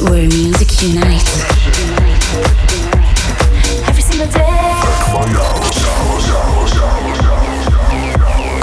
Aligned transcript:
where 0.00 0.28
music 0.28 0.82
unites. 0.82 1.42
Every 3.88 4.02
single 4.02 4.28
day. 4.28 4.44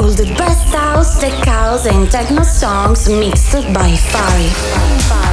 All 0.01 0.11
the 0.11 0.33
best 0.37 0.73
house, 0.73 1.19
tech 1.19 1.45
house, 1.45 1.85
and 1.85 2.09
techno 2.11 2.43
songs 2.43 3.09
mixed 3.09 3.53
by 3.73 3.91
Phari. 3.91 5.24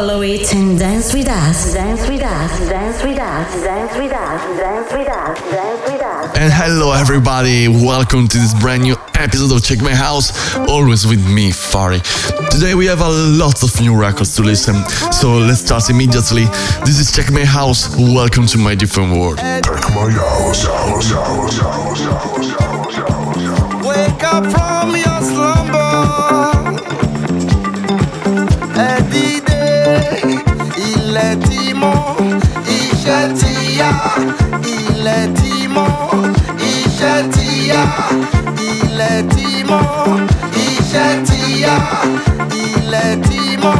Follow 0.00 0.22
it, 0.22 0.54
and 0.54 0.78
dance 0.78 1.12
with 1.12 1.28
us. 1.28 1.74
Dance 1.74 2.08
with 2.08 2.22
us, 2.22 2.68
dance 2.70 3.02
with 3.04 3.18
us, 3.18 3.62
dance 3.62 3.94
with 3.98 4.10
us, 4.10 4.56
dance 4.56 4.92
with 4.94 5.06
us, 5.06 5.40
dance 5.50 5.90
with 5.90 6.00
us. 6.00 6.38
And 6.38 6.50
hello, 6.50 6.92
everybody. 6.92 7.68
Welcome 7.68 8.26
to 8.28 8.38
this 8.38 8.54
brand 8.54 8.84
new 8.84 8.96
episode 9.12 9.52
of 9.54 9.62
Tech 9.62 9.82
My 9.82 9.94
House, 9.94 10.56
always 10.56 11.06
with 11.06 11.20
me, 11.28 11.50
Phari. 11.50 12.00
Today 12.48 12.74
we 12.74 12.86
have 12.86 13.02
a 13.02 13.10
lot 13.10 13.62
of 13.62 13.78
new 13.78 13.94
records 13.94 14.34
to 14.36 14.42
listen, 14.42 14.76
so 15.12 15.36
let's 15.36 15.60
start 15.60 15.90
immediately. 15.90 16.46
This 16.86 16.98
is 16.98 17.12
Tech 17.12 17.30
My 17.30 17.44
House. 17.44 17.94
Welcome 17.98 18.46
to 18.46 18.56
my 18.56 18.74
different 18.74 19.12
world. 19.12 19.36
Wake 23.84 24.24
up 24.24 24.44
from 24.50 24.96
your 24.96 25.19
ilẹ̀ 31.10 31.34
ti 31.46 31.60
mọ́, 31.80 31.96
iṣẹ́ 32.78 33.22
ti 33.38 33.52
yá. 33.80 33.90
Ilẹ̀ 34.74 35.22
ti 35.38 35.52
mọ́, 35.74 35.90
iṣẹ́ 36.70 37.18
ti 37.34 37.46
yá. 37.70 37.82
Ilẹ̀ 38.68 39.18
ti 39.32 39.46
mọ́, 39.70 39.84
iṣẹ́ 40.66 41.10
ti 41.26 41.40
yá. 41.64 41.74
Ilẹ̀ 42.62 43.10
ti 43.26 43.40
mọ́. 43.62 43.76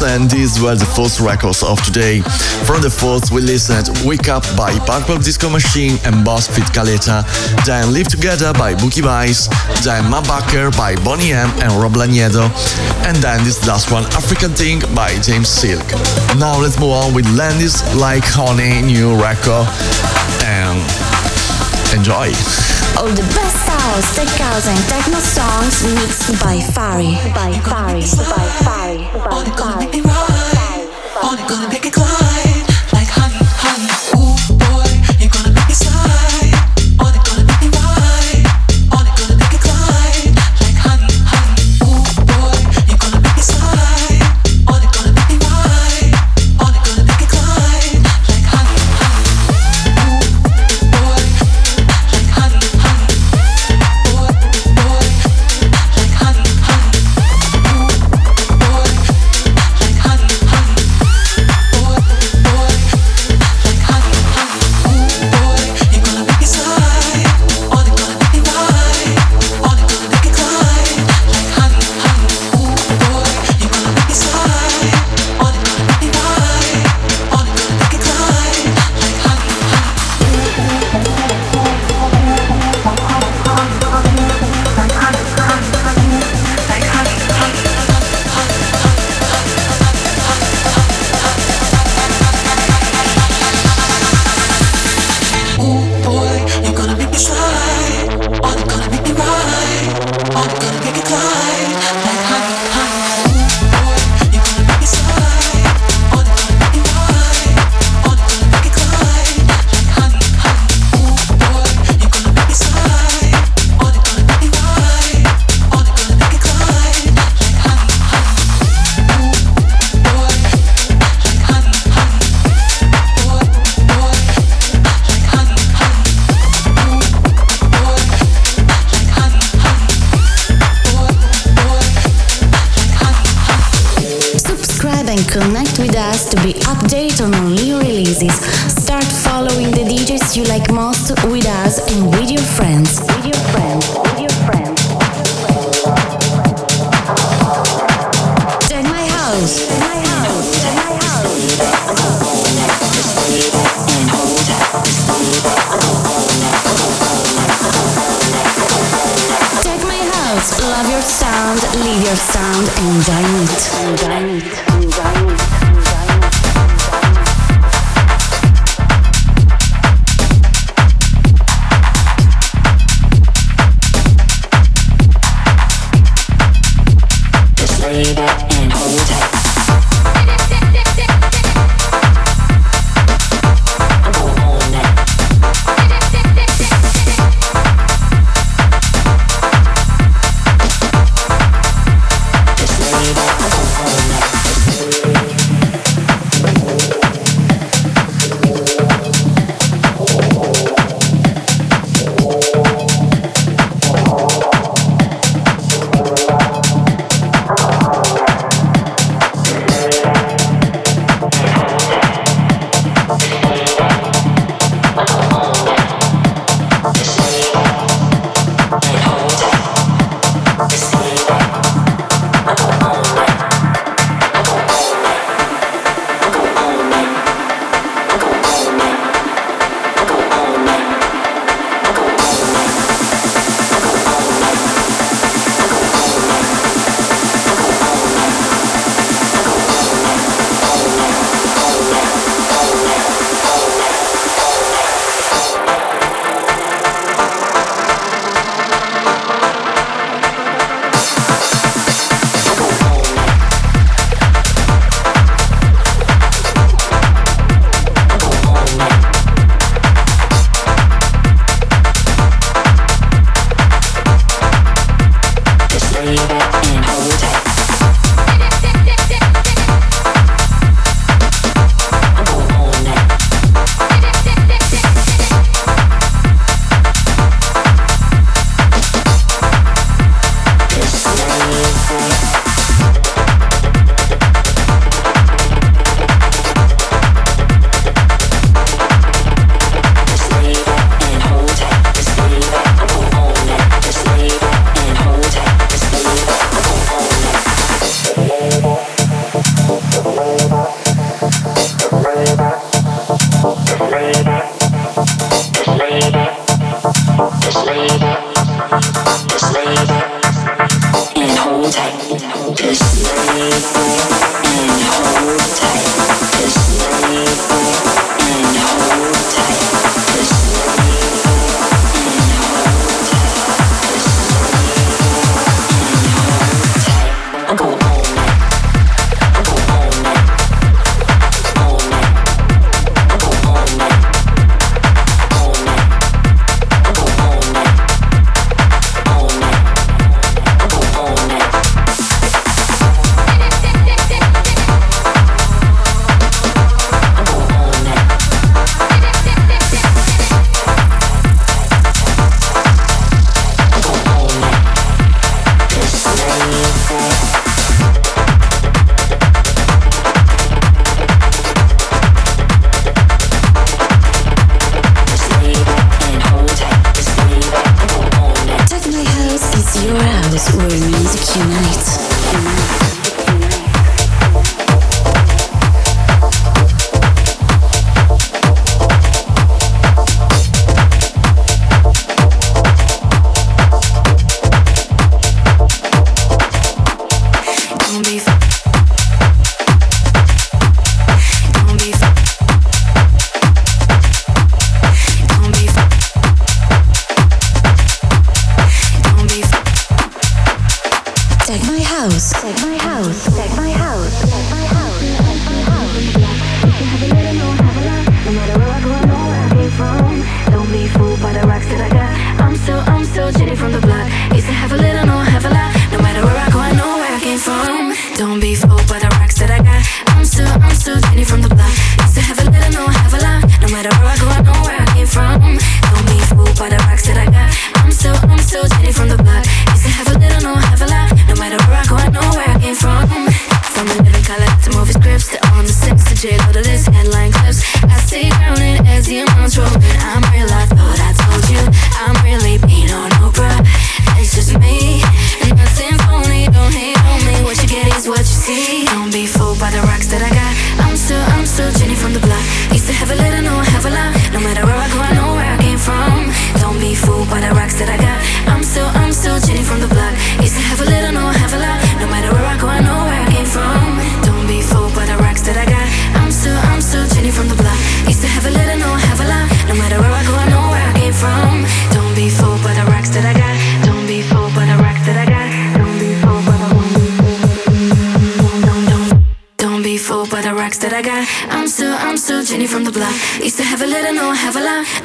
And 0.00 0.30
these 0.30 0.60
were 0.60 0.76
the 0.76 0.86
first 0.86 1.18
records 1.18 1.62
of 1.62 1.82
today. 1.82 2.20
From 2.66 2.80
the 2.80 2.90
first, 2.90 3.32
we 3.32 3.40
listened 3.40 3.90
Wake 4.06 4.28
Up 4.28 4.44
by 4.56 4.70
Purple 4.86 5.18
Disco 5.18 5.50
Machine 5.50 5.98
and 6.04 6.24
Bosq 6.24 6.54
Fit 6.54 6.70
Kaleta, 6.70 7.26
then 7.66 7.92
Live 7.92 8.06
Together 8.06 8.52
by 8.52 8.74
Boogie 8.74 9.02
Vice, 9.02 9.48
then 9.82 10.08
Ma 10.08 10.20
Baker 10.22 10.70
by 10.76 10.94
Boney 11.02 11.32
M 11.32 11.50
and 11.58 11.72
Rob 11.72 11.94
Laniado, 11.94 12.46
and 13.06 13.16
then 13.18 13.42
this 13.42 13.66
last 13.66 13.90
one, 13.90 14.04
African 14.14 14.52
Thing 14.52 14.80
by 14.94 15.18
James 15.18 15.48
Silk. 15.48 15.86
Now 16.38 16.60
let's 16.60 16.78
move 16.78 16.92
on 16.92 17.12
with 17.12 17.26
Landis 17.36 17.82
Like 17.96 18.24
Honey, 18.24 18.82
new 18.82 19.20
record, 19.20 19.66
and 20.46 20.78
enjoy! 21.98 22.67
All 22.96 23.10
the 23.10 23.22
best 23.36 23.68
house, 23.68 24.16
tech 24.16 24.28
house 24.40 24.66
and 24.66 24.80
techno 24.88 25.18
songs 25.18 25.82
mixed 25.94 26.40
by 26.42 26.58
Phari. 26.72 27.12
By 27.34 27.52
Phari. 27.60 28.02
By 28.32 28.46
Phari. 28.64 28.98
By 29.28 29.44
Phari. 29.56 29.88
Only 31.22 31.42
gonna 31.48 31.68
make 31.68 31.86
it 31.86 31.92
climb. 31.92 32.27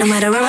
no 0.04 0.10
matter 0.10 0.32
where 0.32 0.43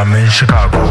I'm 0.00 0.14
in 0.14 0.30
Chicago. 0.30 0.89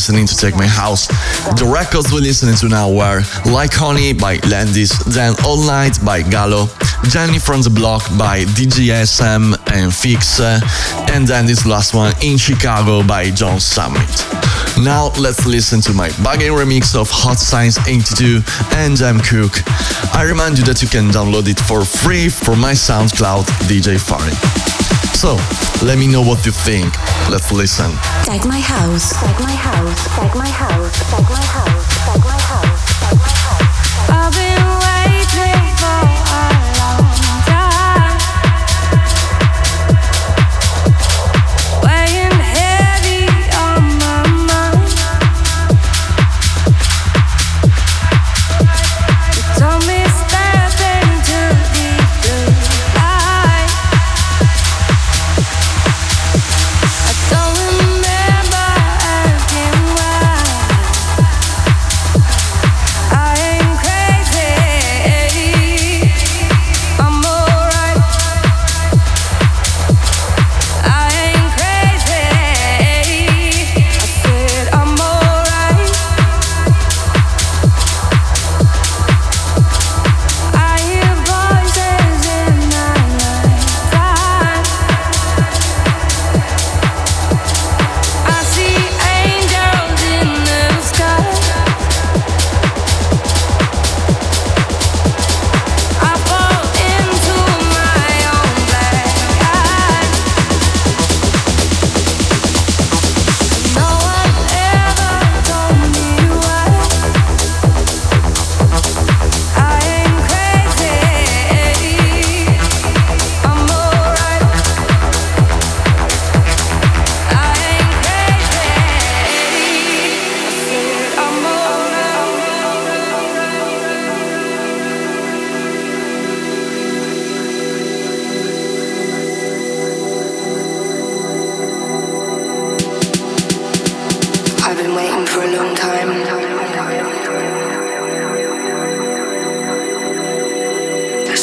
listening 0.00 0.26
to 0.26 0.34
Tech 0.34 0.54
My 0.54 0.66
House. 0.66 1.08
The 1.60 1.70
records 1.70 2.10
we're 2.10 2.20
listening 2.20 2.54
to 2.54 2.68
now 2.70 2.90
were 2.90 3.20
Like 3.44 3.74
Honey 3.74 4.14
by 4.14 4.38
Landis, 4.48 4.96
then 5.04 5.34
All 5.44 5.62
Night 5.62 5.98
by 6.02 6.22
Galo, 6.22 6.72
Jenny 7.10 7.38
from 7.38 7.60
the 7.60 7.68
Block 7.68 8.00
by 8.16 8.44
DJSM 8.56 9.52
and 9.76 9.92
Fyex, 9.92 10.40
uh, 10.40 11.12
and 11.12 11.28
then 11.28 11.44
this 11.44 11.66
last 11.66 11.92
one, 11.92 12.14
In 12.22 12.38
Chicago 12.38 13.06
by 13.06 13.30
John 13.30 13.60
Summit. 13.60 14.08
Now 14.80 15.12
let's 15.20 15.44
listen 15.44 15.82
to 15.82 15.92
my 15.92 16.08
bugging 16.24 16.56
remix 16.56 16.96
of 16.96 17.10
Hot 17.12 17.36
Since 17.36 17.76
82 17.86 18.40
and 18.80 18.96
Jem 18.96 19.20
Cooke. 19.20 19.60
I 20.16 20.24
remind 20.24 20.56
you 20.56 20.64
that 20.64 20.80
you 20.80 20.88
can 20.88 21.10
download 21.10 21.46
it 21.46 21.60
for 21.60 21.84
free 21.84 22.30
from 22.30 22.58
my 22.58 22.72
SoundCloud 22.72 23.44
DJ 23.68 24.00
Phari. 24.00 24.69
So, 25.20 25.36
let 25.84 25.98
me 25.98 26.06
know 26.06 26.22
what 26.22 26.46
you 26.46 26.50
think. 26.50 26.96
Let's 27.28 27.52
listen. 27.52 27.90
Take 28.24 28.46
my 28.46 28.58
house, 28.58 29.12
take 29.20 29.38
my 29.38 29.52
house, 29.52 30.16
take 30.16 30.34
my 30.34 30.48
house, 30.48 30.96
take 31.10 31.28
my 31.28 31.44
house, 31.44 32.06
take 32.06 32.24
my 32.24 32.40
house, 32.40 33.00
take 33.00 33.18
my 33.20 33.28
house. 33.28 34.08
I've 34.08 34.32
been 34.32 34.69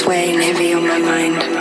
weighing 0.08 0.40
heavy 0.40 0.74
on 0.74 0.88
my 0.88 1.00
mind. 1.00 1.57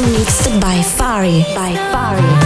Mixed 0.00 0.48
by 0.60 0.80
Phari. 0.80 1.44
By 1.54 1.74
Phari. 1.92 2.39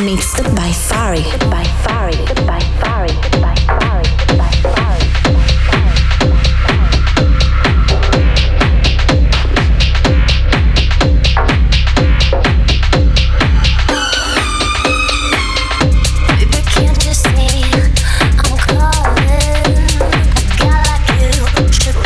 Mixed 0.00 0.42
by 0.56 0.70
Phari. 0.88 1.22
By 1.50 1.64
Phari. 1.84 2.16
By 2.46 2.58
Phari. 2.80 3.12
By 3.40 3.54
Phari. 3.68 4.08
By 4.38 4.50
Phari. 4.62 6.12
Baby, 16.38 16.60
can't 16.74 17.04
you 17.06 17.14
see 17.14 17.62
I'm 18.18 18.32
calling? 18.38 19.86
Got 20.58 20.82
like 20.88 21.06
you, 21.20 21.32
sugar 21.70 22.02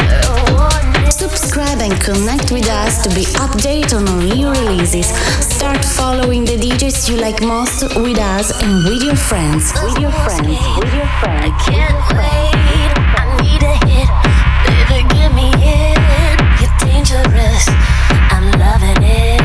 warning. 0.53 1.11
Subscribe 1.11 1.81
and 1.81 1.99
connect 2.01 2.51
with 2.53 2.69
us 2.69 3.03
to 3.05 3.09
be 3.15 3.25
updated 3.45 3.95
on 3.97 4.09
all 4.09 4.21
new 4.21 4.51
releases. 4.51 5.07
Start 5.57 5.83
following 5.85 6.45
the 6.45 6.57
DJs 6.57 7.09
you 7.11 7.17
like 7.17 7.41
most 7.43 7.66
with 8.03 8.19
us 8.19 8.63
and 8.63 8.85
with 8.85 9.03
your 9.03 9.17
friends. 9.17 9.73
With 9.83 9.99
your 9.99 10.11
friends. 10.11 10.47
With 10.47 10.93
your 10.95 11.05
I 11.05 11.21
friends. 11.21 11.63
can't 11.65 11.97
wait. 12.13 12.93
I 13.17 13.25
need 13.41 13.63
a 13.63 13.75
hit. 13.87 14.09
Baby, 14.67 14.99
give 15.15 15.33
me 15.35 15.51
it. 15.57 15.99
You're 16.61 16.77
dangerous. 16.85 17.65
I'm 18.31 18.51
loving 18.59 19.03
it. 19.03 19.36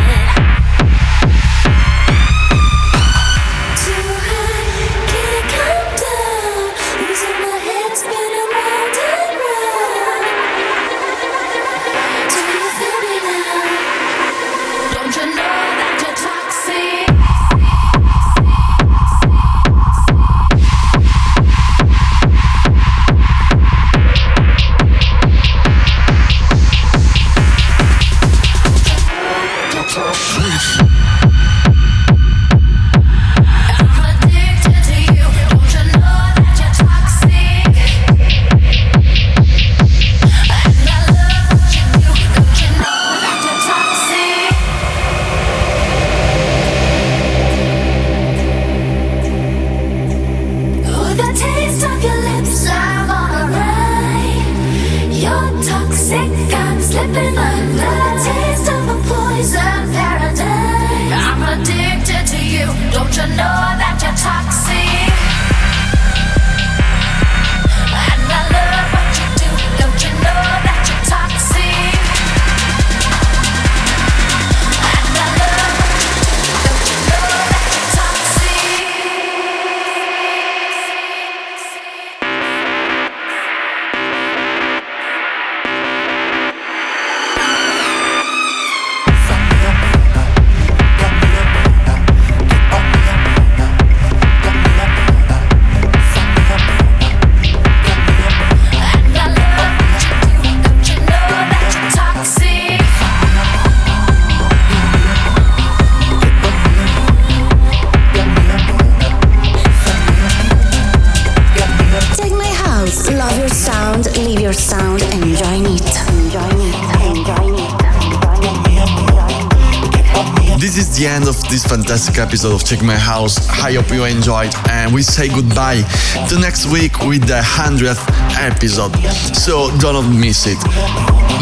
Fantastic 122.01 122.27
episode 122.27 122.53
of 122.55 122.63
Tech 122.63 122.81
My 122.81 122.97
House. 122.97 123.47
I 123.47 123.73
hope 123.73 123.91
you 123.91 124.05
enjoyed, 124.05 124.51
and 124.71 124.91
we 124.91 125.03
say 125.03 125.27
goodbye 125.27 125.83
to 126.29 126.39
next 126.39 126.65
week 126.65 126.97
with 127.05 127.27
the 127.27 127.41
100th 127.45 128.01
episode. 128.39 128.95
So 129.37 129.69
don't 129.77 130.19
miss 130.19 130.47
it. 130.47 130.57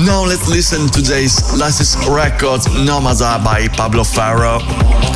Now 0.03 0.25
let's 0.25 0.49
listen 0.49 0.87
to 0.87 1.01
today's 1.01 1.39
latest 1.53 2.05
record, 2.09 2.59
Nomada 2.83 3.41
by 3.41 3.69
Pablo 3.69 4.03
Fierro, 4.03 4.61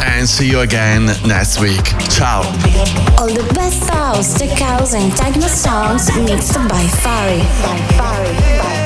and 0.06 0.30
see 0.30 0.50
you 0.50 0.62
again 0.62 1.08
next 1.28 1.60
week. 1.60 1.84
Ciao. 2.08 2.44
All 3.20 3.28
the 3.28 3.46
best 3.54 3.90
house, 3.90 4.40
tech 4.40 4.58
house, 4.58 4.94
and 4.94 5.12
techno 5.12 5.48
songs 5.48 6.08
mixed 6.20 6.54
by 6.54 6.86
Phari. 7.04 7.40
By 7.64 7.80
Phari. 7.98 8.83